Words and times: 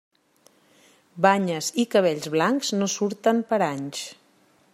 Banyes 1.25 1.69
i 1.83 1.87
cabells 1.97 2.31
blancs, 2.37 2.73
no 2.81 2.91
surten 2.95 3.45
per 3.53 3.65
anys. 3.71 4.07